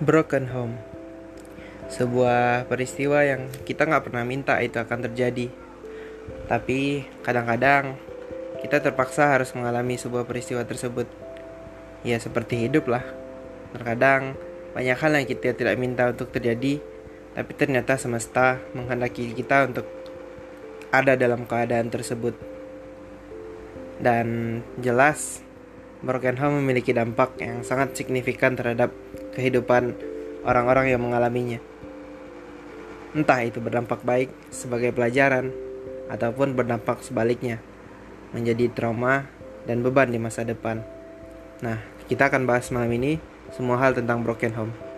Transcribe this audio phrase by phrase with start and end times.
[0.00, 0.80] Broken home.
[1.92, 5.52] Sebuah peristiwa yang kita nggak pernah minta itu akan terjadi.
[6.48, 8.00] Tapi kadang-kadang
[8.64, 11.04] kita terpaksa harus mengalami sebuah peristiwa tersebut.
[12.00, 13.04] Ya seperti hidup lah.
[13.76, 14.40] Terkadang
[14.72, 16.80] banyak hal yang kita tidak minta untuk terjadi
[17.36, 19.84] Tapi ternyata semesta menghendaki kita untuk
[20.96, 22.40] ada dalam keadaan tersebut.
[24.00, 25.44] Dan jelas
[26.00, 28.96] broken home memiliki dampak yang sangat signifikan terhadap
[29.40, 29.96] kehidupan
[30.44, 31.56] orang-orang yang mengalaminya.
[33.16, 35.50] Entah itu berdampak baik sebagai pelajaran
[36.12, 37.58] ataupun berdampak sebaliknya
[38.36, 39.26] menjadi trauma
[39.64, 40.84] dan beban di masa depan.
[41.64, 43.16] Nah, kita akan bahas malam ini
[43.56, 44.89] semua hal tentang broken home.